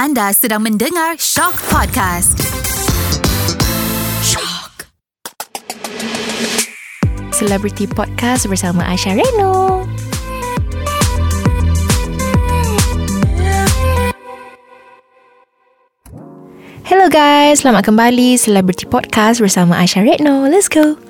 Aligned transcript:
Anda 0.00 0.32
sedang 0.32 0.64
mendengar 0.64 1.20
Shock 1.20 1.60
Podcast. 1.68 2.40
Shock. 4.24 4.88
Celebrity 7.36 7.84
Podcast 7.84 8.48
bersama 8.48 8.80
Aisyah 8.88 9.20
Reno. 9.20 9.84
Hello 16.88 17.12
guys, 17.12 17.60
selamat 17.60 17.92
kembali 17.92 18.40
Celebrity 18.40 18.88
Podcast 18.88 19.44
bersama 19.44 19.76
Aisyah 19.84 20.00
Retno. 20.00 20.48
Let's 20.48 20.72
go. 20.72 21.09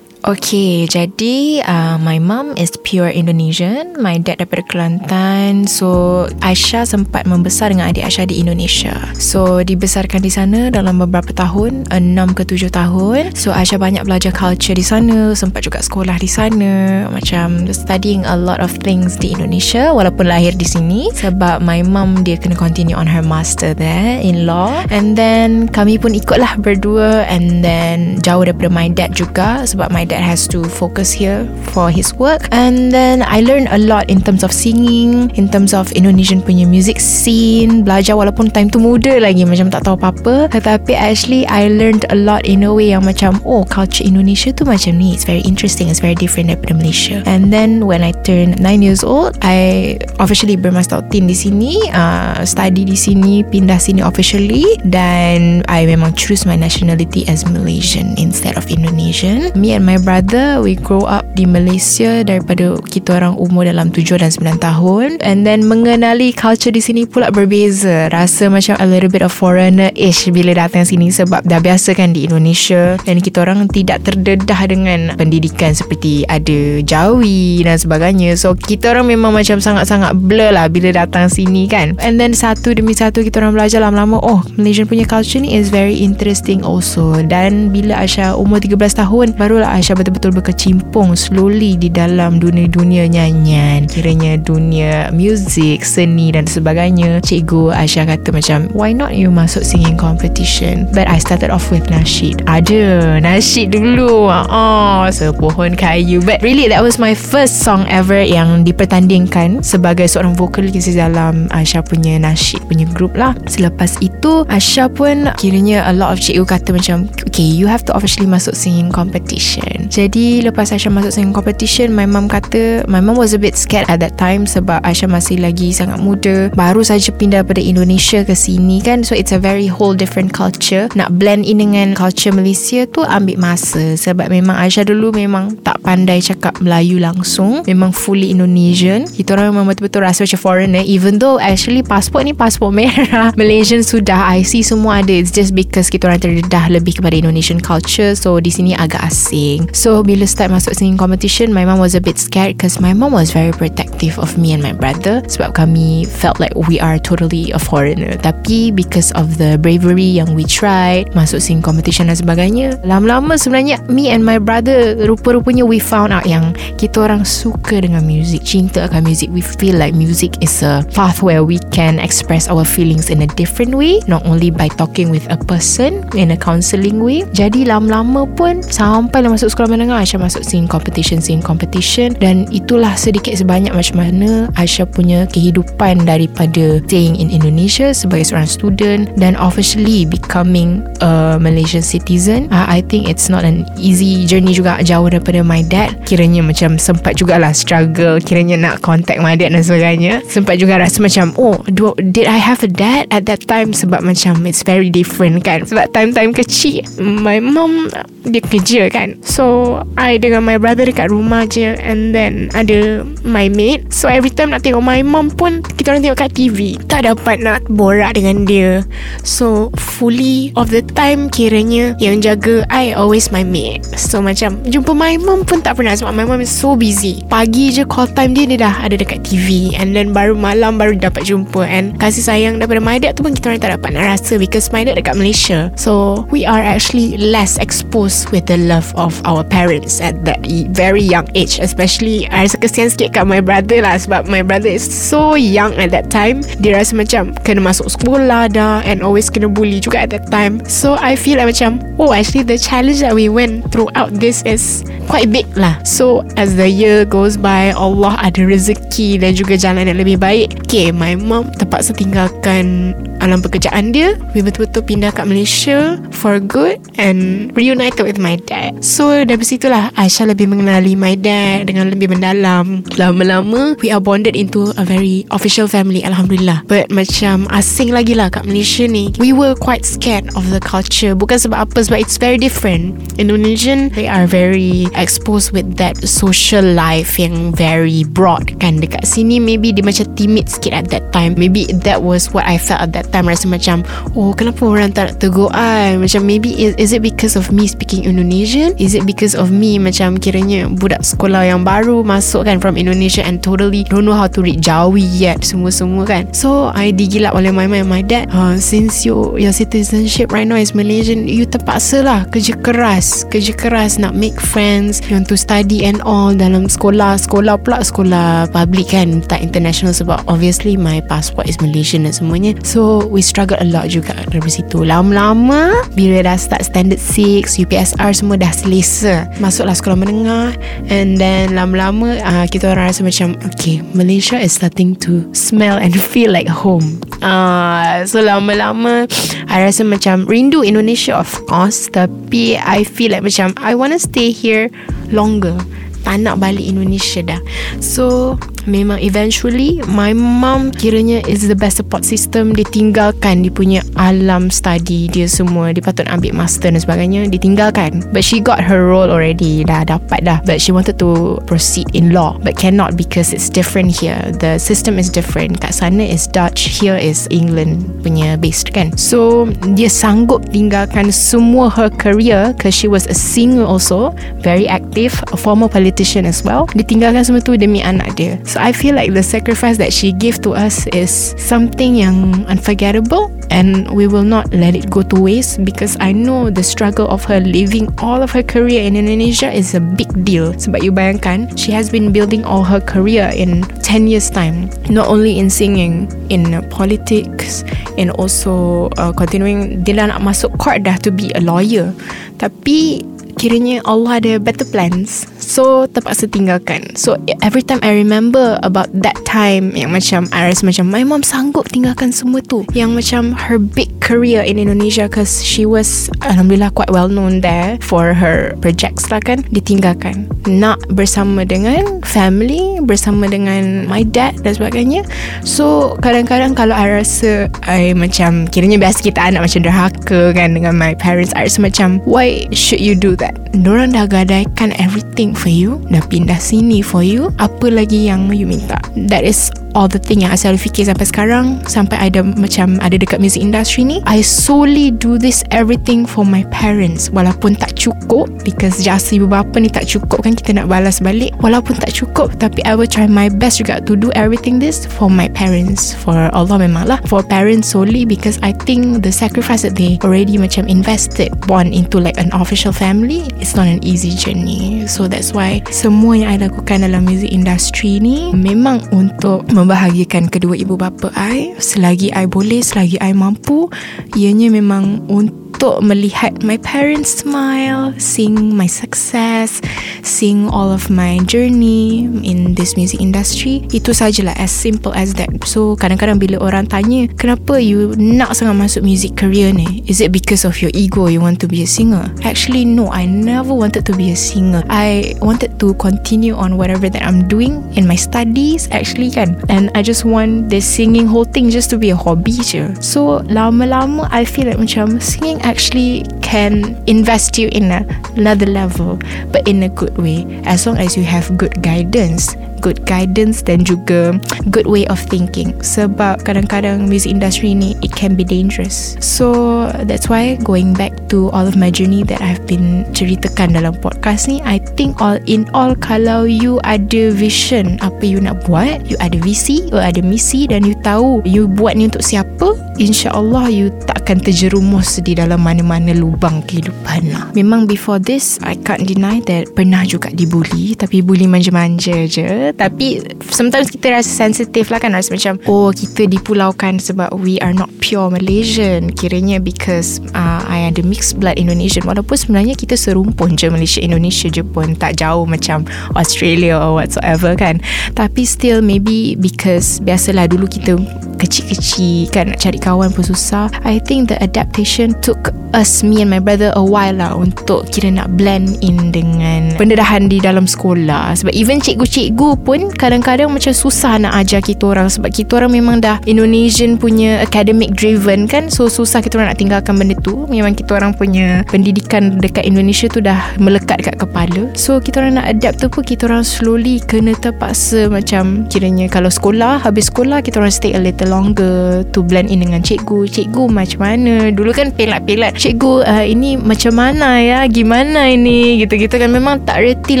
Okay, 0.22 0.86
jadi 0.86 1.66
uh, 1.66 1.98
my 1.98 2.22
mom 2.22 2.54
is 2.54 2.70
pure 2.86 3.10
Indonesian. 3.10 3.98
My 3.98 4.22
dad 4.22 4.38
daripada 4.38 4.62
Kelantan. 4.70 5.66
So, 5.66 6.30
Aisyah 6.38 6.86
sempat 6.86 7.26
membesar 7.26 7.74
dengan 7.74 7.90
adik 7.90 8.06
Aisyah 8.06 8.30
di 8.30 8.38
Indonesia. 8.38 8.94
So, 9.18 9.66
dibesarkan 9.66 10.22
di 10.22 10.30
sana 10.30 10.70
dalam 10.70 11.02
beberapa 11.02 11.34
tahun, 11.34 11.90
6 11.90 12.38
ke 12.38 12.46
7 12.46 12.70
tahun. 12.70 13.34
So, 13.34 13.50
Aisyah 13.50 13.82
banyak 13.82 14.06
belajar 14.06 14.30
culture 14.30 14.78
di 14.78 14.86
sana, 14.86 15.34
sempat 15.34 15.66
juga 15.66 15.82
sekolah 15.82 16.14
di 16.22 16.30
sana. 16.30 17.02
Macam 17.10 17.66
studying 17.74 18.22
a 18.22 18.38
lot 18.38 18.62
of 18.62 18.70
things 18.86 19.18
di 19.18 19.34
Indonesia 19.34 19.90
walaupun 19.90 20.30
lahir 20.30 20.54
di 20.54 20.70
sini. 20.70 21.10
Sebab 21.18 21.66
my 21.66 21.82
mom 21.82 22.22
dia 22.22 22.38
kena 22.38 22.54
continue 22.54 22.94
on 22.94 23.10
her 23.10 23.26
master 23.26 23.74
there 23.74 24.22
in 24.22 24.46
law. 24.46 24.86
And 24.86 25.18
then 25.18 25.66
kami 25.66 25.98
pun 25.98 26.14
ikutlah 26.14 26.62
berdua 26.62 27.26
and 27.26 27.66
then 27.66 28.22
jauh 28.22 28.46
daripada 28.46 28.70
my 28.70 28.86
dad 28.86 29.18
juga 29.18 29.66
sebab 29.66 29.90
my 29.90 30.11
dad 30.12 30.20
has 30.20 30.44
to 30.52 30.60
focus 30.68 31.08
here 31.08 31.48
for 31.72 31.88
his 31.88 32.12
work. 32.20 32.52
And 32.52 32.92
then 32.92 33.24
I 33.24 33.40
learned 33.40 33.72
a 33.72 33.80
lot 33.80 34.12
in 34.12 34.20
terms 34.20 34.44
of 34.44 34.52
singing 34.52 35.32
in 35.40 35.48
terms 35.48 35.72
of 35.72 35.88
Indonesian 35.96 36.44
punya 36.44 36.68
music 36.68 37.00
scene 37.00 37.80
belajar 37.80 38.20
walaupun 38.20 38.52
time 38.52 38.68
tu 38.68 38.76
muda 38.76 39.16
lagi 39.16 39.48
macam 39.48 39.72
tak 39.72 39.88
tahu 39.88 39.96
apa-apa. 39.96 40.52
Tetapi 40.52 40.92
actually 40.92 41.48
I 41.48 41.72
learned 41.72 42.04
a 42.12 42.18
lot 42.18 42.44
in 42.44 42.68
a 42.68 42.72
way 42.72 42.92
yang 42.92 43.08
macam 43.08 43.40
oh 43.48 43.64
culture 43.64 44.04
Indonesia 44.04 44.52
tu 44.52 44.68
macam 44.68 45.00
ni 45.00 45.16
it's 45.16 45.24
very 45.24 45.40
interesting 45.48 45.88
it's 45.88 46.04
very 46.04 46.18
different 46.18 46.52
daripada 46.52 46.76
Malaysia. 46.76 47.24
And 47.24 47.48
then 47.48 47.88
when 47.88 48.04
I 48.04 48.12
turned 48.26 48.60
9 48.60 48.84
years 48.84 49.00
old 49.00 49.40
I 49.40 49.96
officially 50.20 50.60
bermastautin 50.60 51.24
di 51.24 51.36
sini 51.38 51.88
uh, 51.88 52.44
study 52.44 52.84
di 52.84 52.98
sini 52.98 53.46
pindah 53.46 53.78
sini 53.78 54.04
officially. 54.04 54.76
Dan 54.82 55.62
I 55.70 55.86
memang 55.88 56.18
choose 56.18 56.44
my 56.44 56.58
nationality 56.58 57.24
as 57.30 57.46
Malaysian 57.46 58.18
instead 58.18 58.58
of 58.58 58.66
Indonesian. 58.68 59.54
Me 59.54 59.72
and 59.78 59.86
my 59.86 60.01
brother 60.02 60.58
we 60.58 60.74
grow 60.74 61.06
up 61.06 61.22
di 61.32 61.48
Malaysia 61.48 62.20
daripada 62.26 62.76
kita 62.84 63.22
orang 63.22 63.38
umur 63.38 63.64
dalam 63.64 63.88
7 63.88 64.20
dan 64.20 64.30
9 64.30 64.58
tahun. 64.60 65.08
And 65.24 65.46
then 65.46 65.64
mengenali 65.64 66.34
culture 66.34 66.74
di 66.74 66.82
sini 66.82 67.08
pula 67.08 67.32
berbeza. 67.32 68.10
Rasa 68.12 68.52
macam 68.52 68.76
a 68.82 68.86
little 68.86 69.08
bit 69.08 69.24
of 69.24 69.32
foreigner-ish 69.32 70.28
bila 70.34 70.52
datang 70.58 70.84
sini 70.84 71.08
sebab 71.08 71.46
dah 71.46 71.62
biasa 71.62 71.96
kan 71.96 72.12
di 72.12 72.28
Indonesia. 72.28 73.00
Dan 73.06 73.22
kita 73.22 73.46
orang 73.46 73.70
tidak 73.70 74.04
terdedah 74.04 74.60
dengan 74.68 75.14
pendidikan 75.16 75.72
seperti 75.72 76.26
ada 76.28 76.82
Jawi 76.84 77.64
dan 77.64 77.78
sebagainya. 77.78 78.36
So 78.36 78.52
kita 78.58 78.92
orang 78.92 79.08
memang 79.08 79.32
macam 79.32 79.62
sangat-sangat 79.62 80.18
blur 80.18 80.52
lah 80.52 80.68
bila 80.68 80.92
datang 80.92 81.30
sini 81.32 81.70
kan. 81.70 81.96
And 82.02 82.18
then 82.20 82.36
satu 82.36 82.76
demi 82.76 82.92
satu 82.92 83.24
kita 83.24 83.40
orang 83.40 83.56
belajar 83.56 83.80
lama-lama 83.80 84.20
oh 84.20 84.40
Malaysian 84.58 84.90
punya 84.90 85.08
culture 85.08 85.40
ni 85.40 85.56
is 85.56 85.72
very 85.72 85.96
interesting 85.96 86.60
also. 86.66 87.22
Dan 87.24 87.72
bila 87.72 88.04
Aisyah 88.04 88.36
umur 88.36 88.60
13 88.60 88.76
tahun 88.98 89.26
barulah 89.38 89.72
Aisyah 89.78 89.91
Aisyah 89.92 90.08
betul-betul 90.08 90.32
berkecimpung 90.40 91.12
slowly 91.12 91.76
di 91.76 91.92
dalam 91.92 92.40
dunia-dunia 92.40 93.04
nyanyian. 93.12 93.84
Kiranya 93.84 94.40
dunia 94.40 95.12
muzik, 95.12 95.84
seni 95.84 96.32
dan 96.32 96.48
sebagainya. 96.48 97.20
Cikgu 97.20 97.76
Aisyah 97.76 98.16
kata 98.16 98.32
macam 98.32 98.72
why 98.72 98.96
not 98.96 99.12
you 99.12 99.28
masuk 99.28 99.60
singing 99.60 100.00
competition? 100.00 100.88
But 100.96 101.12
I 101.12 101.20
started 101.20 101.52
off 101.52 101.68
with 101.68 101.92
nasyid 101.92 102.40
ada 102.48 103.20
nasyid 103.20 103.76
dulu. 103.76 104.32
Oh 104.32 105.12
sepohon 105.12 105.76
kayu 105.76 106.24
but 106.24 106.40
really 106.40 106.72
that 106.72 106.80
was 106.80 106.96
my 106.96 107.12
first 107.12 107.60
song 107.60 107.84
ever 107.92 108.24
yang 108.24 108.64
dipertandingkan 108.64 109.60
sebagai 109.60 110.08
seorang 110.08 110.32
vokalis 110.32 110.88
dalam 110.96 111.52
Aisyah 111.52 111.84
punya 111.84 112.16
nasyid 112.16 112.64
punya 112.64 112.88
group 112.96 113.12
lah. 113.12 113.36
Selepas 113.44 114.00
itu 114.00 114.48
Aisyah 114.48 114.88
pun 114.88 115.28
kiranya 115.36 115.84
a 115.84 115.92
lot 115.92 116.16
of 116.16 116.18
cikgu 116.24 116.48
kata 116.48 116.72
macam 116.72 117.12
okay 117.28 117.44
you 117.44 117.68
have 117.68 117.84
to 117.84 117.92
officially 117.92 118.24
masuk 118.24 118.56
singing 118.56 118.88
competition 118.88 119.81
jadi 119.92 120.48
lepas 120.48 120.72
Aisyah 120.72 120.88
masuk 120.88 121.12
singing 121.12 121.36
competition 121.36 121.92
My 121.92 122.08
mom 122.08 122.30
kata 122.30 122.88
My 122.88 123.04
mom 123.04 123.20
was 123.20 123.36
a 123.36 123.40
bit 123.40 123.58
scared 123.58 123.88
at 123.92 124.00
that 124.00 124.16
time 124.16 124.48
Sebab 124.48 124.80
Aisyah 124.80 125.10
masih 125.10 125.42
lagi 125.42 125.74
sangat 125.74 125.98
muda. 126.00 126.48
Baru 126.54 126.80
saja 126.80 127.10
pindah 127.12 127.42
daripada 127.42 127.58
Indonesia 127.58 128.22
ke 128.22 128.38
sini 128.38 128.78
kan. 128.78 129.02
So 129.02 129.18
it's 129.18 129.34
a 129.34 129.40
very 129.42 129.66
whole 129.66 129.98
different 129.98 130.30
culture. 130.30 130.86
Nak 130.94 131.18
blend 131.18 131.42
in 131.42 131.58
dengan 131.58 131.98
culture 131.98 132.30
Malaysia 132.30 132.86
tu 132.86 133.02
ambil 133.02 133.42
masa. 133.42 133.98
Sebab 133.98 134.30
memang 134.30 134.54
Aisyah 134.54 134.86
dulu 134.86 135.10
memang 135.10 135.58
tak 135.66 135.82
pandai 135.82 136.22
cakap 136.22 136.62
Melayu 136.62 137.02
langsung. 137.02 137.66
Memang 137.66 137.90
fully 137.90 138.30
Indonesian. 138.30 139.10
Kita 139.10 139.34
orang 139.34 139.58
memang 139.58 139.74
betul-betul 139.74 140.06
rasa 140.06 140.22
macam 140.22 140.38
foreigner. 140.38 140.86
Even 140.86 141.18
though 141.18 141.42
actually 141.42 141.82
passport 141.82 142.22
ni 142.22 142.32
passport 142.32 142.70
merah. 142.70 143.34
Malaysian 143.40 143.82
sudah 143.82 144.38
IC 144.38 144.62
semua 144.62 145.02
ada. 145.02 145.10
It's 145.10 145.34
just 145.34 145.58
because 145.58 145.90
kita 145.90 146.06
orang 146.06 146.22
terdedah 146.22 146.70
lebih 146.70 147.02
kepada 147.02 147.18
Indonesian 147.18 147.58
culture. 147.58 148.14
So 148.14 148.38
di 148.38 148.54
sini 148.54 148.78
agak 148.78 149.02
asing 149.10 149.71
So 149.72 150.04
bila 150.04 150.28
start 150.28 150.52
masuk 150.52 150.76
singing 150.76 151.00
competition 151.00 151.48
My 151.48 151.64
mom 151.64 151.80
was 151.80 151.96
a 151.96 152.02
bit 152.04 152.20
scared 152.20 152.60
Because 152.60 152.76
my 152.76 152.92
mom 152.92 153.16
was 153.16 153.32
very 153.32 153.56
protective 153.56 154.20
Of 154.20 154.36
me 154.36 154.52
and 154.52 154.60
my 154.60 154.76
brother. 154.76 155.24
Sebab 155.24 155.56
kami 155.56 156.04
felt 156.04 156.36
like 156.36 156.52
We 156.68 156.76
are 156.76 157.00
totally 157.00 157.48
a 157.56 157.58
foreigner. 157.58 158.20
Tapi 158.20 158.68
because 158.68 159.16
of 159.16 159.40
the 159.40 159.56
bravery 159.56 160.04
Yang 160.04 160.30
we 160.36 160.44
tried 160.44 161.08
Masuk 161.16 161.40
singing 161.40 161.64
competition 161.64 162.12
dan 162.12 162.20
sebagainya 162.20 162.76
Lama-lama 162.84 163.40
sebenarnya 163.40 163.80
Me 163.88 164.12
and 164.12 164.20
my 164.20 164.36
brother 164.36 164.92
Rupa-rupanya 165.08 165.64
we 165.64 165.80
found 165.80 166.12
out 166.12 166.28
yang 166.28 166.52
Kita 166.76 167.08
orang 167.08 167.24
suka 167.24 167.80
dengan 167.80 168.04
music 168.04 168.44
Cinta 168.44 168.84
akan 168.92 169.08
music. 169.08 169.32
We 169.32 169.40
feel 169.40 169.80
like 169.80 169.96
music 169.96 170.36
is 170.44 170.60
a 170.60 170.84
path 170.92 171.24
Where 171.24 171.48
we 171.48 171.56
can 171.72 171.96
express 171.96 172.44
our 172.52 172.68
feelings 172.68 173.08
In 173.08 173.24
a 173.24 173.30
different 173.40 173.72
way 173.72 174.04
Not 174.04 174.28
only 174.28 174.52
by 174.52 174.68
talking 174.68 175.08
with 175.08 175.24
a 175.32 175.40
person 175.40 176.04
In 176.12 176.36
a 176.36 176.38
counselling 176.38 177.00
way. 177.00 177.24
Jadi 177.32 177.64
lama-lama 177.64 178.28
pun 178.28 178.60
Sampai 178.60 179.24
lah 179.24 179.32
masuk 179.32 179.48
sekolah 179.48 179.61
sekolah 179.62 179.78
menengah 179.78 180.02
Aisyah 180.02 180.18
masuk 180.18 180.42
sing 180.42 180.66
competition 180.66 181.22
sing 181.22 181.38
competition. 181.38 182.18
Dan 182.18 182.50
itulah 182.50 182.98
sedikit 182.98 183.38
sebanyak 183.38 183.70
macam 183.70 184.02
mana 184.02 184.50
Aisyah 184.58 184.90
punya 184.90 185.22
kehidupan 185.30 186.02
daripada 186.02 186.82
staying 186.90 187.14
in 187.22 187.30
Indonesia 187.30 187.94
sebagai 187.94 188.26
seorang 188.26 188.50
student 188.50 189.06
dan 189.14 189.38
officially 189.38 190.02
becoming 190.02 190.82
a 190.98 191.38
Malaysian 191.38 191.78
citizen. 191.78 192.50
Uh, 192.50 192.66
I 192.66 192.82
think 192.82 193.06
it's 193.06 193.30
not 193.30 193.46
an 193.46 193.62
easy 193.78 194.26
journey 194.26 194.50
juga 194.50 194.82
jauh 194.82 195.06
daripada 195.06 195.46
my 195.46 195.62
dad. 195.62 195.94
Kiranya 196.10 196.42
macam 196.42 196.74
sempat 196.74 197.14
jugalah 197.14 197.54
struggle 197.54 198.18
kiranya 198.18 198.58
nak 198.58 198.82
contact 198.82 199.22
my 199.22 199.38
dad 199.38 199.54
dan 199.54 199.62
sebagainya. 199.62 200.26
Sempat 200.26 200.58
juga 200.58 200.82
rasa 200.82 200.98
macam 200.98 201.30
oh 201.38 201.62
do, 201.70 201.94
did 202.10 202.26
I 202.26 202.42
have 202.42 202.66
a 202.66 202.70
dad 202.70 203.06
at 203.14 203.30
that 203.30 203.46
time? 203.46 203.70
Sebab 203.70 204.02
macam 204.02 204.42
it's 204.42 204.66
very 204.66 204.90
different 204.90 205.46
kan. 205.46 205.62
Sebab 205.70 205.94
time-time 205.94 206.34
kecil 206.34 206.82
my 206.98 207.38
mom 207.38 207.86
dia 208.22 208.42
kerja 208.42 208.82
kan. 208.86 209.18
So 209.26 209.78
I 209.98 210.20
dengan 210.20 210.46
my 210.46 210.60
brother 210.60 210.86
dekat 210.86 211.10
rumah 211.10 211.48
je 211.48 211.74
And 211.80 212.14
then 212.14 212.52
Ada 212.54 213.02
my 213.26 213.50
maid. 213.50 213.90
So 213.90 214.06
every 214.06 214.30
time 214.30 214.54
nak 214.54 214.62
tengok 214.62 214.84
my 214.84 215.02
mom 215.02 215.32
pun 215.32 215.64
Kita 215.64 215.94
orang 215.94 216.02
tengok 216.06 216.20
kat 216.22 216.30
TV 216.36 216.78
Tak 216.86 217.08
dapat 217.08 217.42
nak 217.42 217.66
borak 217.66 218.14
dengan 218.14 218.46
dia. 218.46 218.86
So 219.26 219.74
Fully 219.74 220.54
Of 220.54 220.70
the 220.70 220.86
time 220.94 221.26
Kiranya 221.32 221.98
Yang 221.98 222.16
jaga 222.30 222.56
I 222.70 222.94
always 222.94 223.34
my 223.34 223.42
maid. 223.42 223.82
So 223.98 224.22
macam 224.22 224.62
Jumpa 224.68 224.94
my 224.94 225.18
mom 225.18 225.42
pun 225.42 225.64
tak 225.64 225.80
pernah 225.80 225.96
Sebab 225.98 226.14
my 226.14 226.28
mom 226.28 226.44
is 226.44 226.52
so 226.52 226.78
busy. 226.78 227.24
Pagi 227.26 227.74
je 227.74 227.82
call 227.82 228.06
time 228.14 228.36
dia 228.36 228.46
Dia 228.46 228.68
dah 228.68 228.74
ada 228.86 228.94
dekat 228.94 229.26
TV 229.26 229.74
And 229.74 229.96
then 229.96 230.14
baru 230.14 230.38
malam 230.38 230.78
Baru 230.78 230.94
dapat 230.94 231.26
jumpa. 231.26 231.66
And 231.66 231.98
kasih 231.98 232.22
sayang 232.22 232.54
daripada 232.62 232.78
my 232.78 233.02
dad 233.02 233.18
tu 233.18 233.26
pun 233.26 233.34
Kita 233.34 233.50
orang 233.50 233.62
tak 233.62 233.72
dapat 233.80 233.98
nak 233.98 234.04
rasa 234.14 234.38
Because 234.38 234.70
my 234.70 234.86
dad 234.86 235.00
dekat 235.00 235.18
Malaysia. 235.18 235.72
So 235.74 236.22
We 236.30 236.46
are 236.46 236.60
actually 236.62 237.16
Less 237.16 237.56
exposed 237.56 238.11
With 238.28 238.44
the 238.44 238.60
love 238.60 238.92
of 238.92 239.16
our 239.24 239.40
parents 239.40 239.96
at 240.04 240.24
that 240.28 240.44
very 240.76 241.00
young 241.00 241.24
age 241.32 241.56
especially 241.64 242.28
I 242.28 242.44
rasa 242.44 242.60
kesian 242.60 242.92
sikit 242.92 243.16
kat 243.16 243.24
my 243.24 243.40
brother 243.40 243.80
lah 243.80 243.96
sebab 243.96 244.28
my 244.28 244.44
brother 244.44 244.68
is 244.68 244.84
so 244.84 245.32
young 245.32 245.72
at 245.80 245.88
that 245.96 246.12
time. 246.12 246.44
Dia 246.60 246.76
rasa 246.76 246.92
macam 246.92 247.32
kena 247.40 247.64
masuk 247.64 247.88
sekolah 247.88 248.52
dah 248.52 248.84
and 248.84 249.00
always 249.00 249.32
kena 249.32 249.48
bully 249.48 249.80
juga 249.80 250.04
at 250.04 250.12
that 250.12 250.28
time. 250.28 250.60
So 250.68 251.00
I 251.00 251.16
feel 251.16 251.40
like 251.40 251.56
macam 251.56 251.80
oh 251.96 252.12
actually 252.12 252.44
the 252.44 252.60
challenge 252.60 253.00
that 253.00 253.16
we 253.16 253.32
went 253.32 253.72
throughout 253.72 254.12
this 254.12 254.44
is 254.44 254.84
quite 255.08 255.32
big 255.32 255.48
lah. 255.56 255.80
So 255.88 256.20
as 256.36 256.52
the 256.60 256.68
year 256.68 257.08
goes 257.08 257.40
by 257.40 257.72
Allah 257.72 258.20
ada 258.20 258.44
rezeki 258.44 259.24
dan 259.24 259.32
juga 259.32 259.56
jalan 259.56 259.88
yang 259.88 259.96
lebih 259.96 260.20
baik. 260.20 260.68
Okay 260.68 260.92
my 260.92 261.16
mom 261.16 261.48
terpaksa 261.56 261.96
tinggalkan 261.96 262.92
alam 263.24 263.40
pekerjaan 263.40 263.96
dia. 263.96 264.20
We 264.36 264.44
betul-betul 264.44 264.84
pindah 264.84 265.16
kat 265.16 265.24
Malaysia 265.24 265.96
for 266.22 266.38
good 266.38 266.78
and 267.02 267.50
reunited 267.58 268.06
with 268.06 268.22
my 268.22 268.38
dad. 268.46 268.78
So 268.78 269.10
dari 269.26 269.42
situlah 269.42 269.90
Aisyah 269.98 270.30
lebih 270.30 270.46
mengenali 270.54 270.94
my 270.94 271.18
dad 271.18 271.66
dengan 271.66 271.90
lebih 271.90 272.14
mendalam. 272.14 272.86
Lama-lama 272.94 273.74
we 273.82 273.90
are 273.90 273.98
bonded 273.98 274.38
into 274.38 274.70
a 274.78 274.86
very 274.86 275.26
official 275.34 275.66
family 275.66 276.06
Alhamdulillah. 276.06 276.62
But 276.70 276.94
macam 276.94 277.50
asing 277.50 277.90
lagi 277.90 278.14
lah 278.14 278.30
kat 278.30 278.46
Malaysia 278.46 278.86
ni. 278.86 279.10
We 279.18 279.34
were 279.34 279.58
quite 279.58 279.82
scared 279.82 280.30
of 280.38 280.46
the 280.54 280.62
culture. 280.62 281.18
Bukan 281.18 281.42
sebab 281.42 281.66
apa 281.66 281.82
sebab 281.82 281.98
it's 281.98 282.22
very 282.22 282.38
different. 282.38 282.94
Indonesian 283.18 283.90
they 283.98 284.06
are 284.06 284.30
very 284.30 284.86
exposed 284.94 285.50
with 285.50 285.74
that 285.82 285.98
social 286.06 286.62
life 286.62 287.18
yang 287.18 287.50
very 287.50 288.06
broad 288.06 288.46
kan. 288.62 288.78
Dekat 288.78 289.02
sini 289.02 289.42
maybe 289.42 289.74
dia 289.74 289.82
macam 289.82 290.06
timid 290.14 290.46
sikit 290.46 290.70
at 290.70 290.86
that 290.94 291.10
time. 291.10 291.34
Maybe 291.34 291.66
that 291.82 291.98
was 292.06 292.30
what 292.30 292.46
I 292.46 292.62
felt 292.62 292.78
at 292.78 292.94
that 292.94 293.10
time. 293.10 293.26
Rasa 293.26 293.50
macam 293.50 293.82
oh 294.14 294.30
kenapa 294.36 294.62
orang 294.62 294.94
tak 294.94 295.10
nak 295.10 295.16
tegur 295.18 295.50
I? 295.50 295.98
Macam 295.98 296.11
maybe 296.20 296.52
is, 296.58 296.76
is 296.76 296.90
it 296.92 297.00
because 297.00 297.38
of 297.38 297.48
me 297.48 297.64
speaking 297.64 298.04
Indonesian? 298.04 298.76
Is 298.76 298.92
it 298.92 299.08
because 299.08 299.32
of 299.32 299.48
me 299.48 299.80
macam 299.80 300.20
kiranya 300.20 300.68
budak 300.68 301.00
sekolah 301.06 301.46
yang 301.46 301.64
baru 301.64 302.04
masuk 302.04 302.44
kan 302.44 302.58
from 302.58 302.76
Indonesia 302.76 303.22
and 303.22 303.40
totally 303.40 303.86
don't 303.86 304.04
know 304.04 304.16
how 304.16 304.26
to 304.26 304.42
read 304.42 304.60
Jawi 304.60 305.06
yet 305.06 305.40
semua-semua 305.46 306.02
kan. 306.04 306.28
So 306.34 306.74
I 306.74 306.90
digilap 306.90 307.38
oleh 307.38 307.54
my 307.54 307.70
mom 307.70 307.88
my 307.88 308.02
dad. 308.02 308.28
Uh, 308.34 308.58
since 308.58 309.06
you 309.06 309.38
your 309.38 309.54
citizenship 309.54 310.34
right 310.34 310.48
now 310.48 310.58
is 310.58 310.74
Malaysian, 310.74 311.30
you 311.30 311.46
terpaksa 311.46 312.02
lah 312.02 312.26
kerja 312.32 312.58
keras. 312.58 313.22
Kerja 313.30 313.54
keras 313.54 314.00
nak 314.02 314.16
make 314.16 314.40
friends, 314.40 314.98
want 315.12 315.28
to 315.28 315.36
study 315.38 315.84
and 315.86 316.02
all 316.02 316.34
dalam 316.34 316.66
sekolah. 316.66 317.20
Sekolah 317.20 317.60
pula 317.60 317.84
sekolah 317.84 318.50
public 318.50 318.96
kan, 318.96 319.20
tak 319.28 319.44
international 319.44 319.94
sebab 319.94 320.24
obviously 320.26 320.74
my 320.74 321.04
passport 321.04 321.46
is 321.46 321.60
Malaysian 321.60 322.08
dan 322.08 322.16
semuanya. 322.16 322.56
So 322.64 323.04
we 323.06 323.20
struggle 323.20 323.60
a 323.60 323.68
lot 323.68 323.92
juga 323.92 324.16
dari 324.26 324.50
situ. 324.50 324.82
Lama-lama 324.82 325.70
bila 326.08 326.32
dah 326.32 326.36
start 326.40 326.66
standard 326.66 326.98
6, 326.98 327.60
UPSR 327.62 328.10
semua 328.16 328.40
dah 328.40 328.50
selesa. 328.50 329.28
Masuklah 329.38 329.76
sekolah 329.76 329.98
menengah 329.98 330.56
and 330.90 331.20
then 331.20 331.54
lama-lama 331.54 332.18
uh, 332.24 332.46
kita 332.48 332.72
orang 332.72 332.90
rasa 332.90 333.04
macam 333.06 333.38
okay, 333.46 333.84
Malaysia 333.92 334.40
is 334.40 334.56
starting 334.56 334.96
to 334.98 335.26
smell 335.36 335.78
and 335.78 335.94
feel 335.94 336.32
like 336.32 336.48
home. 336.48 336.98
Uh, 337.22 338.02
so 338.02 338.18
lama-lama 338.18 339.06
I 339.46 339.68
rasa 339.68 339.86
macam 339.86 340.26
rindu 340.26 340.66
Indonesia 340.66 341.14
of 341.14 341.30
course 341.46 341.86
tapi 341.86 342.58
I 342.58 342.82
feel 342.82 343.14
like 343.14 343.22
macam 343.22 343.54
I 343.62 343.78
want 343.78 343.94
to 343.94 344.00
stay 344.02 344.34
here 344.34 344.72
longer 345.14 345.54
tak 346.02 346.18
nak 346.18 346.42
balik 346.42 346.66
Indonesia 346.66 347.22
dah 347.22 347.40
so 347.78 348.34
memang 348.66 349.02
eventually 349.02 349.82
my 349.90 350.12
mom 350.14 350.70
kiranya 350.70 351.24
is 351.26 351.46
the 351.48 351.56
best 351.56 351.80
support 351.80 352.04
system. 352.06 352.54
Dia 352.54 352.66
tinggalkan 352.68 353.42
dia 353.42 353.52
punya 353.52 353.80
alam 353.98 354.52
study 354.52 355.08
dia 355.10 355.26
semua. 355.26 355.74
Dia 355.74 355.82
patut 355.82 356.06
ambil 356.06 356.36
master 356.36 356.70
dan 356.70 356.78
sebagainya. 356.78 357.26
Dia 357.30 357.40
tinggalkan. 357.40 358.04
But 358.14 358.22
she 358.22 358.38
got 358.38 358.62
her 358.62 358.86
role 358.86 359.10
already. 359.10 359.66
Dah 359.66 359.86
dapat 359.86 360.26
dah. 360.26 360.38
But 360.44 360.60
she 360.60 360.70
wanted 360.70 360.98
to 361.02 361.40
proceed 361.48 361.90
in 361.96 362.14
law. 362.14 362.38
But 362.42 362.54
cannot 362.60 362.94
because 362.94 363.34
it's 363.34 363.50
different 363.50 363.90
here. 363.90 364.18
The 364.38 364.58
system 364.58 364.98
is 365.00 365.10
different. 365.10 365.58
Kat 365.62 365.74
sana 365.74 366.04
is 366.04 366.28
Dutch 366.28 366.68
here 366.82 366.96
is 366.96 367.26
England 367.32 367.84
punya 368.02 368.38
based 368.38 368.70
kan. 368.70 368.94
So 368.94 369.48
dia 369.74 369.90
sanggup 369.90 370.52
tinggalkan 370.52 371.10
semua 371.10 371.72
her 371.72 371.90
career 371.90 372.54
because 372.54 372.76
she 372.76 372.86
was 372.86 373.08
a 373.08 373.16
singer 373.16 373.66
also. 373.66 374.14
Very 374.44 374.68
active. 374.68 375.14
A 375.32 375.38
former 375.38 375.66
politician 375.66 376.28
as 376.28 376.44
well. 376.44 376.68
Dia 376.76 376.86
tinggalkan 376.86 377.24
semua 377.24 377.40
tu 377.42 377.56
demi 377.56 377.80
anak 377.80 378.14
dia 378.14 378.38
So 378.52 378.60
I 378.60 378.76
feel 378.76 378.92
like 378.94 379.16
the 379.16 379.24
sacrifice 379.24 379.80
that 379.80 379.96
she 379.96 380.12
gave 380.12 380.44
to 380.44 380.52
us 380.52 380.84
is 380.92 381.32
something 381.40 381.96
yang 381.96 382.44
unforgettable 382.44 383.32
and 383.48 383.88
we 383.88 384.04
will 384.04 384.28
not 384.28 384.52
let 384.52 384.76
it 384.76 384.92
go 384.92 385.00
to 385.00 385.16
waste 385.16 385.64
because 385.64 385.96
I 386.04 386.12
know 386.12 386.52
the 386.52 386.60
struggle 386.60 387.08
of 387.08 387.24
her 387.32 387.40
living 387.40 387.88
all 387.96 388.20
of 388.20 388.28
her 388.36 388.44
career 388.44 388.84
in 388.84 388.92
Indonesia 388.92 389.48
is 389.48 389.72
a 389.72 389.80
big 389.80 390.12
deal. 390.28 390.52
Sebab 390.52 390.84
you 390.84 390.92
bayangkan, 390.92 391.56
she 391.56 391.72
has 391.72 391.88
been 391.88 392.12
building 392.12 392.44
all 392.44 392.60
her 392.60 392.76
career 392.84 393.32
in 393.32 393.64
10 393.88 394.04
years 394.04 394.28
time. 394.28 394.68
Not 394.92 395.08
only 395.08 395.40
in 395.40 395.48
singing, 395.48 396.12
in 396.28 396.60
politics, 396.68 397.64
and 397.96 398.12
also 398.20 398.92
uh, 399.00 399.16
continuing, 399.16 399.80
dia 399.80 399.96
nak 399.96 400.20
masuk 400.20 400.52
court 400.60 400.84
dah 400.84 401.00
to 401.00 401.08
be 401.08 401.32
a 401.32 401.40
lawyer. 401.40 401.96
Tapi 402.36 403.00
kiranya 403.40 403.80
Allah 403.88 404.20
ada 404.20 404.36
better 404.36 404.68
plans 404.68 405.31
So 405.42 405.90
terpaksa 405.90 406.30
tinggalkan. 406.30 406.94
So 406.94 407.18
every 407.42 407.66
time 407.66 407.82
I 407.82 407.98
remember 407.98 408.62
About 408.62 408.88
that 409.02 409.18
time 409.26 409.74
Yang 409.74 409.90
macam 409.90 410.20
I 410.30 410.54
rasa 410.54 410.62
macam 410.62 410.86
My 410.86 411.02
mom 411.02 411.26
sanggup 411.26 411.66
tinggalkan 411.68 412.14
semua 412.14 412.38
tu. 412.46 412.62
Yang 412.72 412.90
macam 413.02 413.22
Her 413.34 413.58
big 413.58 413.90
career 413.98 414.46
in 414.46 414.56
Indonesia 414.62 415.10
Cause 415.10 415.42
she 415.42 415.66
was 415.66 416.06
Alhamdulillah 416.22 416.70
quite 416.70 416.94
well 416.94 417.10
known 417.10 417.42
there 417.42 417.74
For 417.82 418.14
her 418.14 418.54
projects 418.62 419.10
lah 419.10 419.18
kan 419.18 419.42
Ditinggalkan. 419.50 420.30
Nak 420.46 420.78
bersama 420.94 421.42
dengan 421.42 421.98
Family 422.06 422.78
Bersama 422.86 423.26
dengan 423.26 423.90
My 423.90 424.06
dad 424.06 424.38
dan 424.46 424.54
sebagainya. 424.54 425.02
So 425.42 425.98
kadang-kadang 425.98 426.54
Kalau 426.54 426.72
I 426.78 427.02
rasa 427.02 427.50
I 427.66 427.98
macam 427.98 428.46
Kiranya 428.46 428.78
biasa 428.78 429.02
kita 429.02 429.18
anak 429.18 429.50
Macam 429.50 429.60
derhaka 429.66 430.30
kan 430.38 430.54
Dengan 430.54 430.78
my 430.78 430.94
parents 430.94 431.34
I 431.34 431.50
rasa 431.50 431.58
macam 431.58 431.98
Why 432.06 432.46
should 432.54 432.78
you 432.78 432.94
do 432.94 433.18
that? 433.18 433.34
Diorang 433.52 433.92
dah 433.92 434.06
gadaikan 434.06 434.72
everything 434.78 435.31
for 435.36 435.52
you 435.52 435.80
Dah 435.88 436.04
pindah 436.04 436.38
sini 436.38 436.80
for 436.84 437.04
you 437.04 437.30
Apa 437.40 437.68
lagi 437.70 438.08
yang 438.10 438.30
you 438.32 438.48
minta? 438.48 438.78
That 439.08 439.24
is 439.24 439.52
all 439.74 439.88
the 439.88 440.00
thing 440.00 440.24
yang 440.24 440.32
saya 440.36 440.56
fikir 440.56 440.88
sampai 440.88 441.06
sekarang 441.08 441.44
Sampai 441.68 441.98
ada 441.98 442.24
macam 442.24 442.78
Ada 442.80 442.96
dekat 443.00 443.18
music 443.20 443.42
industry 443.42 443.84
ni 443.84 443.98
I 444.08 444.20
solely 444.24 444.92
do 444.92 445.16
this 445.16 445.44
everything 445.52 446.04
for 446.04 446.24
my 446.24 446.44
parents. 446.52 447.08
Walaupun 447.12 447.56
tak 447.58 447.76
cukup 447.76 448.28
Because 448.44 448.80
jasa 448.80 449.16
ibu 449.18 449.28
bapa 449.28 449.56
ni 449.60 449.68
tak 449.68 449.88
cukup 449.88 450.24
kan 450.24 450.36
Kita 450.36 450.56
nak 450.56 450.68
balas 450.68 451.00
balik. 451.00 451.34
Walaupun 451.40 451.80
tak 451.80 451.92
cukup 451.92 452.36
Tapi 452.38 452.64
I 452.64 452.76
will 452.76 452.88
try 452.88 453.08
my 453.08 453.28
best 453.28 453.60
juga 453.60 453.80
To 453.84 453.96
do 453.96 454.12
everything 454.14 454.60
this 454.60 454.84
For 454.84 455.08
my 455.08 455.28
parents 455.32 455.96
For 455.96 456.32
Allah 456.32 456.56
memang 456.60 456.88
lah. 456.88 456.98
For 457.08 457.24
parents 457.24 457.72
solely 457.72 458.04
Because 458.04 458.38
I 458.44 458.56
think 458.64 459.02
The 459.04 459.12
sacrifice 459.12 459.64
that 459.64 459.74
they 459.76 459.96
Already 460.04 460.36
macam 460.36 460.68
invested 460.68 461.32
Born 461.48 461.72
into 461.72 461.98
like 461.98 462.16
an 462.20 462.30
official 462.36 462.72
family 462.72 463.28
It's 463.40 463.56
not 463.56 463.66
an 463.68 463.80
easy 463.82 464.12
journey. 464.12 464.84
So 464.88 465.08
that's 465.08 465.32
why 465.32 465.64
Semua 465.72 466.18
yang 466.18 466.30
I 466.32 466.36
lakukan 466.40 466.84
Dalam 466.84 467.08
music 467.08 467.32
industry 467.32 467.98
ni 468.02 468.32
Memang 468.34 468.84
untuk 468.92 469.46
membahagiakan 469.62 470.26
kedua 470.26 470.58
ibu 470.58 470.74
bapa 470.74 471.14
I 471.14 471.54
selagi 471.62 472.10
I 472.10 472.26
boleh 472.26 472.60
selagi 472.60 472.98
I 472.98 473.14
mampu 473.14 473.70
ianya 474.18 474.50
memang 474.50 475.06
untuk 475.06 475.78
melihat 475.78 476.42
my 476.42 476.58
parents 476.58 477.22
smile 477.22 477.94
seeing 477.94 478.50
my 478.58 478.66
success 478.66 479.62
seeing 480.02 480.50
all 480.50 480.70
of 480.70 480.90
my 480.90 481.22
journey 481.30 482.10
in 482.26 482.54
this 482.58 482.74
music 482.76 483.00
industry. 483.00 483.64
Itu 483.70 483.94
sajalah 483.94 484.34
as 484.36 484.50
simple 484.50 484.90
as 484.92 485.14
that. 485.16 485.30
So 485.46 485.78
kadang-kadang 485.78 486.18
bila 486.18 486.42
orang 486.42 486.66
tanya 486.68 487.06
kenapa 487.14 487.62
you 487.62 487.94
nak 487.96 488.34
sangat 488.34 488.58
masuk 488.58 488.82
music 488.82 489.14
career 489.14 489.54
ni? 489.54 489.86
Is 489.86 490.02
it 490.02 490.10
because 490.10 490.42
of 490.42 490.58
your 490.58 490.74
ego 490.74 491.06
you 491.06 491.22
want 491.22 491.38
to 491.40 491.46
be 491.46 491.62
a 491.62 491.68
singer? 491.68 492.10
Actually 492.26 492.66
no 492.66 492.90
I 492.90 493.06
never 493.06 493.54
wanted 493.54 493.86
to 493.88 493.94
be 493.94 494.10
a 494.12 494.18
singer. 494.18 494.66
I 494.68 495.14
wanted 495.22 495.56
to 495.62 495.74
continue 495.78 496.34
on 496.34 496.58
whatever 496.58 496.90
that 496.90 497.02
I'm 497.06 497.30
doing 497.30 497.62
in 497.78 497.86
my 497.86 497.96
studies 497.96 498.66
actually 498.74 499.14
kan 499.14 499.38
and 499.52 499.68
I 499.76 499.84
just 499.84 500.08
want 500.08 500.48
this 500.48 500.64
singing 500.64 501.06
whole 501.06 501.28
thing 501.28 501.52
just 501.52 501.68
to 501.70 501.78
be 501.78 501.92
a 501.92 501.96
hobby 501.96 502.40
je. 502.40 502.72
So 502.80 503.20
lama-lama 503.28 504.08
I 504.08 504.24
feel 504.24 504.48
like 504.48 504.56
macam 504.56 504.96
singing 504.98 505.44
actually 505.44 506.08
can 506.24 506.74
invest 506.88 507.36
you 507.36 507.52
in 507.52 507.68
a, 507.68 507.84
another 508.16 508.48
level 508.48 508.96
but 509.28 509.44
in 509.44 509.62
a 509.62 509.70
good 509.70 509.94
way. 510.00 510.24
As 510.48 510.64
long 510.64 510.80
as 510.80 510.96
you 510.96 511.04
have 511.04 511.28
good 511.36 511.60
guidance. 511.60 512.32
Good 512.62 512.86
guidance 512.86 513.42
dan 513.42 513.66
juga 513.66 514.22
good 514.54 514.70
way 514.70 514.86
of 514.86 515.02
thinking. 515.10 515.50
Sebab 515.66 516.22
kadang-kadang 516.22 516.86
music 516.86 517.10
industry 517.10 517.58
ni 517.58 517.74
it 517.82 517.90
can 517.90 518.14
be 518.14 518.22
dangerous. 518.22 518.94
So 519.02 519.66
that's 519.82 520.06
why 520.06 520.38
going 520.46 520.70
back 520.70 520.94
to 521.10 521.26
all 521.34 521.42
of 521.42 521.58
my 521.58 521.74
journey 521.74 522.06
that 522.06 522.22
I've 522.22 522.46
been 522.46 522.86
ceritakan 522.94 523.58
dalam 523.58 523.74
podcast 523.82 524.30
ni 524.30 524.38
I 524.46 524.62
think 524.78 525.02
all 525.02 525.18
in 525.26 525.50
all 525.50 525.74
kalau 525.74 526.22
you 526.22 526.62
ada 526.62 527.10
vision 527.10 527.82
apa 527.82 528.06
you 528.06 528.22
nak 528.22 528.46
buat 528.46 528.86
you 528.86 528.94
ada 529.02 529.18
visi 529.42 529.66
you 529.74 529.82
ada 529.82 529.98
misi 530.06 530.46
dan 530.46 530.62
you 530.62 530.78
tahu 530.86 531.18
you 531.26 531.50
buat 531.50 531.74
ni 531.74 531.90
untuk 531.90 532.06
siapa 532.06 532.54
insyaAllah 532.80 533.52
you 533.52 533.68
takkan 533.84 534.20
terjerumus 534.20 535.00
di 535.04 535.16
dalam 535.16 535.44
mana-mana 535.44 535.92
lubang 535.92 536.40
kehidupan 536.48 537.12
lah. 537.12 537.28
Memang 537.36 537.68
before 537.68 538.00
this 538.00 538.40
I 538.40 538.56
can't 538.56 538.84
deny 538.88 539.20
that 539.28 539.52
pernah 539.52 539.84
juga 539.84 540.08
dibuli 540.12 540.72
tapi 540.76 541.04
bully 541.04 541.28
manja-manja 541.28 542.08
je. 542.08 542.52
Tapi 542.56 543.02
sometimes 543.28 543.68
kita 543.68 543.92
rasa 543.92 544.28
sensitif 544.28 544.72
lah 544.72 544.80
kan 544.80 544.96
rasa 544.96 545.12
macam 545.12 545.36
oh 545.48 545.70
kita 545.70 546.08
dipulaukan 546.08 546.80
sebab 546.80 547.12
we 547.20 547.36
are 547.44 547.52
not 547.52 547.68
pure 547.82 548.08
Malaysian. 548.08 548.92
Kiranya 548.94 549.42
because 549.42 550.00
uh, 550.16 550.40
I 550.48 550.68
ada 550.72 550.80
mixed 550.80 551.20
blood 551.20 551.36
Indonesian. 551.36 551.84
Walaupun 551.84 552.16
sebenarnya 552.16 552.56
kita 552.56 552.78
serumpun 552.78 553.36
je 553.36 553.52
Malaysia 553.52 553.80
Indonesia 553.84 554.32
je 554.32 554.40
pun 554.40 554.72
tak 554.76 554.98
jauh 554.98 555.28
macam 555.28 555.68
Australia 555.94 556.56
or 556.56 556.80
whatsoever 556.80 557.36
kan. 557.36 557.60
Tapi 557.92 558.24
still 558.24 558.64
maybe 558.64 559.14
because 559.20 559.78
biasalah 559.84 560.26
dulu 560.30 560.48
kita 560.48 560.80
kecil-kecil 561.22 562.10
kan 562.10 562.34
nak 562.34 562.42
cari 562.42 562.58
kawan 562.58 562.90
pun 562.90 563.06
susah. 563.06 563.46
I 563.62 563.78
think 563.78 564.10
the 564.10 564.18
adaptation 564.18 564.98
took 564.98 565.30
us 565.54 565.86
me 565.86 566.02
and 566.02 566.10
my 566.10 566.18
brother 566.18 566.50
a 566.58 566.64
while 566.64 566.98
lah 566.98 567.14
untuk 567.14 567.70
kira 567.70 567.92
nak 567.94 568.10
blend 568.18 568.58
in 568.64 568.90
dengan 568.90 569.54
pendedahan 569.54 570.10
di 570.10 570.18
dalam 570.18 570.50
sekolah. 570.50 571.14
Sebab 571.14 571.30
even 571.30 571.62
cikgu-cikgu 571.62 572.42
pun 572.42 572.72
kadang-kadang 572.74 573.30
macam 573.30 573.54
susah 573.54 574.02
nak 574.02 574.18
ajar 574.18 574.42
kita 574.42 574.74
orang. 574.74 574.88
Sebab 574.90 575.14
kita 575.14 575.38
orang 575.38 575.52
memang 575.54 575.76
dah 575.78 576.02
Indonesian 576.08 576.80
punya 576.80 577.22
academic 577.22 577.76
driven 577.78 578.26
kan. 578.26 578.50
So 578.50 578.66
susah 578.66 579.04
kita 579.04 579.20
orang 579.20 579.36
nak 579.36 579.38
tinggalkan 579.38 579.78
benda 579.78 579.94
tu. 580.02 580.26
Memang 580.26 580.56
kita 580.58 580.74
orang 580.74 580.96
punya 580.96 581.46
pendidikan 581.46 582.18
dekat 582.18 582.48
Indonesia 582.48 582.88
tu 582.88 583.04
dah 583.04 583.36
melekat 583.38 583.84
kat 583.84 584.00
kepala. 584.00 584.50
So 584.58 584.80
kita 584.80 585.04
orang 585.04 585.20
nak 585.20 585.28
adapt 585.30 585.60
tu 585.62 585.68
pun 585.68 585.84
kita 585.84 586.08
orang 586.08 586.24
slowly 586.24 586.80
kena 586.80 587.12
terpaksa 587.14 587.86
macam 587.92 588.48
kiranya 588.48 588.88
kalau 588.88 589.12
sekolah 589.12 589.60
habis 589.60 589.92
sekolah 589.92 590.24
kita 590.24 590.40
orang 590.40 590.54
stay 590.54 590.72
a 590.72 590.80
little 590.80 591.11
longer 591.12 591.84
to 591.92 592.00
blend 592.00 592.32
in 592.32 592.40
dengan 592.40 592.64
cikgu. 592.64 593.04
Cikgu 593.04 593.52
macam 593.52 593.84
mana? 593.84 594.32
Dulu 594.32 594.56
kan 594.56 594.72
pelat-pelat. 594.72 595.36
Cikgu 595.36 595.84
uh, 595.84 596.04
ini 596.08 596.40
macam 596.40 596.80
mana 596.80 597.20
ya? 597.20 597.44
Gimana 597.52 598.08
ini? 598.08 598.64
Gitu-gitu 598.64 598.96
kan. 598.96 599.12
Memang 599.12 599.44
tak 599.44 599.60
reti 599.60 600.00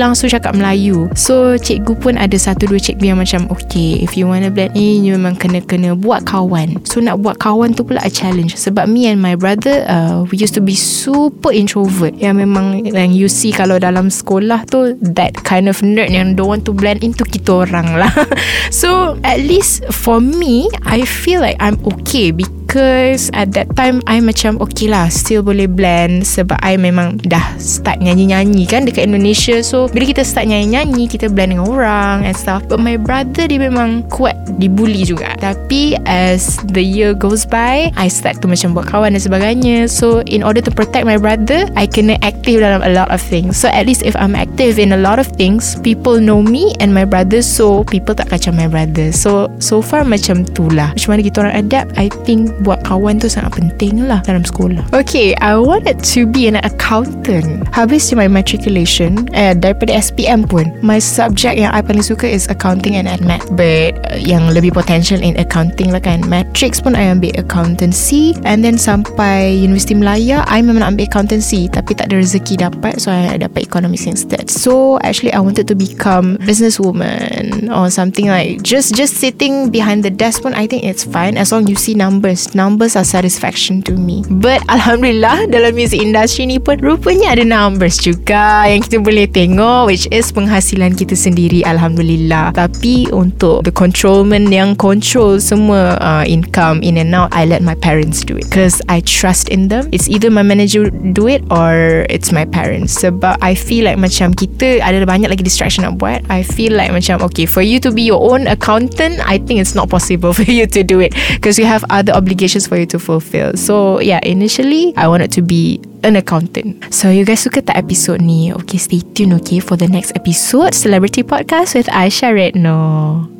langsung 0.00 0.32
cakap 0.32 0.56
Melayu. 0.56 1.12
So 1.12 1.60
cikgu 1.60 1.92
pun 2.00 2.16
ada 2.16 2.34
satu 2.40 2.64
dua 2.64 2.80
cikgu 2.80 3.12
yang 3.12 3.20
macam 3.20 3.44
okay 3.52 4.00
if 4.00 4.16
you 4.16 4.24
wanna 4.24 4.48
blend 4.48 4.72
in 4.72 5.04
you 5.04 5.12
memang 5.20 5.36
kena-kena 5.36 5.92
buat 5.92 6.24
kawan. 6.24 6.80
So 6.88 7.04
nak 7.04 7.20
buat 7.20 7.36
kawan 7.36 7.76
tu 7.76 7.84
pula 7.84 8.00
a 8.00 8.08
challenge. 8.08 8.56
Sebab 8.56 8.88
me 8.88 9.12
and 9.12 9.20
my 9.20 9.36
brother 9.36 9.84
uh, 9.84 10.24
we 10.32 10.40
used 10.40 10.56
to 10.56 10.64
be 10.64 10.72
super 10.72 11.52
introvert. 11.52 12.16
Yang 12.16 12.48
memang 12.48 12.88
yang 12.88 13.12
you 13.12 13.28
see 13.28 13.52
kalau 13.52 13.76
dalam 13.76 14.08
sekolah 14.08 14.64
tu 14.72 14.96
that 15.04 15.36
kind 15.44 15.68
of 15.68 15.76
nerd 15.84 16.08
yang 16.08 16.32
don't 16.32 16.48
want 16.48 16.64
to 16.64 16.72
blend 16.72 17.04
into 17.04 17.28
kita 17.28 17.68
orang 17.68 18.00
lah. 18.00 18.12
So 18.72 19.20
at 19.26 19.42
least 19.42 19.84
for 19.92 20.22
me 20.22 20.70
I 20.86 21.01
feel 21.04 21.40
like 21.40 21.56
I'm 21.60 21.84
okay 21.86 22.30
because 22.30 22.61
Because 22.72 23.28
at 23.36 23.52
that 23.52 23.68
time 23.76 24.00
I 24.08 24.24
macam 24.24 24.56
okay 24.64 24.88
lah 24.88 25.12
Still 25.12 25.44
boleh 25.44 25.68
blend 25.68 26.24
Sebab 26.24 26.56
I 26.64 26.80
memang 26.80 27.20
dah 27.20 27.60
start 27.60 28.00
nyanyi-nyanyi 28.00 28.64
kan 28.64 28.88
Dekat 28.88 29.12
Indonesia. 29.12 29.60
So 29.60 29.92
bila 29.92 30.08
kita 30.08 30.24
start 30.24 30.48
nyanyi-nyanyi 30.48 31.04
Kita 31.04 31.28
blend 31.28 31.52
dengan 31.52 31.68
orang 31.68 32.24
and 32.24 32.32
stuff. 32.32 32.64
But 32.72 32.80
my 32.80 32.96
brother 32.96 33.44
dia 33.44 33.60
memang 33.60 34.08
kuat 34.08 34.32
Dibully 34.56 35.04
juga. 35.04 35.36
Tapi 35.36 36.00
as 36.08 36.64
the 36.72 36.80
year 36.80 37.12
goes 37.12 37.44
by 37.44 37.92
I 37.92 38.08
start 38.08 38.40
to 38.40 38.48
macam 38.48 38.72
buat 38.72 38.88
kawan 38.88 39.12
dan 39.12 39.20
sebagainya. 39.20 39.92
So 39.92 40.24
in 40.24 40.40
order 40.40 40.64
to 40.64 40.72
protect 40.72 41.04
my 41.04 41.20
brother 41.20 41.68
I 41.76 41.84
kena 41.84 42.16
active 42.24 42.64
dalam 42.64 42.80
a 42.80 42.88
lot 42.88 43.12
of 43.12 43.20
things. 43.20 43.60
So 43.60 43.68
at 43.68 43.84
least 43.84 44.00
if 44.00 44.16
I'm 44.16 44.32
active 44.32 44.80
in 44.80 44.96
a 44.96 45.00
lot 45.00 45.20
of 45.20 45.28
things 45.36 45.76
People 45.84 46.24
know 46.24 46.40
me 46.40 46.72
and 46.80 46.88
my 46.96 47.04
brother 47.04 47.44
So 47.44 47.84
people 47.84 48.16
tak 48.16 48.32
kacau 48.32 48.56
my 48.56 48.64
brother. 48.64 49.12
So 49.12 49.52
so 49.60 49.84
far 49.84 50.08
macam 50.08 50.48
tu 50.56 50.72
lah. 50.72 50.96
Macam 50.96 51.12
mana 51.12 51.20
kita 51.20 51.36
orang 51.44 51.68
adapt 51.68 51.92
I 52.00 52.08
think 52.24 52.61
buat 52.62 52.86
kawan 52.86 53.18
tu 53.18 53.26
sangat 53.26 53.58
penting 53.58 54.06
lah 54.06 54.22
dalam 54.22 54.46
sekolah. 54.46 54.86
Okay, 54.94 55.34
I 55.42 55.58
wanted 55.58 55.98
to 56.14 56.24
be 56.24 56.46
an 56.46 56.62
accountant. 56.62 57.66
Habis 57.74 58.14
my 58.14 58.30
matriculation, 58.30 59.26
eh, 59.34 59.52
daripada 59.58 59.92
SPM 59.98 60.46
pun, 60.46 60.70
my 60.80 61.02
subject 61.02 61.58
yang 61.58 61.74
I 61.74 61.82
paling 61.82 62.06
suka 62.06 62.30
is 62.30 62.46
accounting 62.46 62.94
and 62.96 63.10
math. 63.26 63.44
But 63.52 63.98
uh, 64.08 64.20
yang 64.20 64.54
lebih 64.54 64.72
potential 64.76 65.18
in 65.20 65.34
accounting 65.36 65.90
lah 65.90 66.00
kan. 66.00 66.22
Matrix 66.30 66.78
pun 66.78 66.94
I 66.94 67.10
ambil 67.10 67.34
accountancy 67.36 68.38
and 68.46 68.62
then 68.62 68.78
sampai 68.78 69.58
Universiti 69.58 69.98
Melaya, 69.98 70.46
I 70.46 70.62
memang 70.62 70.86
nak 70.86 70.94
ambil 70.96 71.10
accountancy 71.10 71.66
tapi 71.66 71.96
tak 71.98 72.12
ada 72.12 72.22
rezeki 72.22 72.62
dapat 72.62 73.02
so 73.02 73.10
I 73.10 73.36
dapat 73.40 73.66
economics 73.66 74.06
instead. 74.06 74.48
So 74.52 75.02
actually 75.02 75.34
I 75.34 75.40
wanted 75.40 75.66
to 75.68 75.76
become 75.76 76.38
businesswoman 76.44 77.72
or 77.72 77.88
something 77.88 78.28
like 78.28 78.62
just 78.62 78.94
just 78.94 79.18
sitting 79.18 79.72
behind 79.72 80.04
the 80.04 80.12
desk 80.12 80.44
pun 80.44 80.54
I 80.54 80.68
think 80.68 80.84
it's 80.84 81.02
fine 81.02 81.40
as 81.40 81.50
long 81.50 81.66
you 81.66 81.76
see 81.76 81.96
numbers 81.96 82.51
numbers 82.54 82.94
are 82.94 83.04
satisfaction 83.06 83.80
to 83.88 83.96
me. 83.96 84.22
But 84.28 84.60
Alhamdulillah 84.68 85.48
dalam 85.48 85.72
music 85.72 86.04
industry 86.04 86.46
ni 86.46 86.60
pun 86.60 86.76
rupanya 86.84 87.32
ada 87.32 87.44
numbers 87.46 87.96
juga 87.96 88.68
yang 88.68 88.84
kita 88.84 89.00
boleh 89.00 89.24
tengok 89.30 89.88
which 89.88 90.04
is 90.12 90.28
penghasilan 90.28 90.92
kita 90.92 91.16
sendiri 91.16 91.64
Alhamdulillah. 91.64 92.52
Tapi 92.52 93.08
untuk 93.10 93.64
the 93.64 93.72
controlment 93.72 94.52
yang 94.52 94.76
control 94.76 95.40
semua 95.40 95.96
uh, 96.04 96.24
income 96.28 96.84
in 96.84 97.00
and 97.00 97.16
out, 97.16 97.32
I 97.32 97.48
let 97.48 97.64
my 97.64 97.74
parents 97.74 98.20
do 98.20 98.36
it. 98.36 98.46
Because 98.52 98.84
I 98.92 99.00
trust 99.00 99.48
in 99.48 99.72
them. 99.72 99.88
It's 99.88 100.12
either 100.12 100.28
my 100.28 100.44
manager 100.44 100.92
do 100.92 101.26
it 101.32 101.40
or 101.48 102.04
it's 102.12 102.30
my 102.30 102.44
parents. 102.44 103.00
Sebab 103.00 103.40
I 103.40 103.56
feel 103.56 103.88
like 103.88 103.96
macam 103.96 104.36
kita 104.36 104.84
ada 104.84 105.00
banyak 105.08 105.32
lagi 105.32 105.40
distraction 105.40 105.88
nak 105.88 105.96
buat. 105.96 106.20
I 106.28 106.44
feel 106.44 106.76
like 106.76 106.92
macam 106.92 107.24
okay 107.24 107.48
for 107.48 107.64
you 107.64 107.80
to 107.80 107.88
be 107.88 108.04
your 108.04 108.20
own 108.20 108.44
accountant, 108.44 109.18
I 109.24 109.40
think 109.40 109.64
it's 109.64 109.72
not 109.72 109.88
possible 109.88 110.30
for 110.38 110.44
you 110.44 110.68
to 110.68 110.80
do 110.84 111.00
it. 111.00 111.16
Because 111.40 111.56
you 111.56 111.64
have 111.64 111.82
other 111.88 112.12
obligations 112.12 112.41
obligations 112.42 112.66
for 112.66 112.76
you 112.76 112.86
to 112.86 112.98
fulfill. 112.98 113.54
So 113.54 114.00
yeah, 114.00 114.18
initially 114.24 114.92
I 114.96 115.06
wanted 115.06 115.30
to 115.32 115.42
be 115.42 115.80
an 116.02 116.16
accountant. 116.16 116.82
So 116.90 117.06
you 117.06 117.24
guys 117.24 117.46
suka 117.46 117.62
tak 117.62 117.78
episode 117.78 118.18
ni? 118.18 118.50
Okay, 118.50 118.82
stay 118.82 118.98
tuned 119.14 119.38
okay 119.38 119.62
for 119.62 119.78
the 119.78 119.86
next 119.86 120.18
episode 120.18 120.74
Celebrity 120.74 121.22
Podcast 121.22 121.78
with 121.78 121.86
Aisyah 121.86 122.34
Redno. 122.34 123.31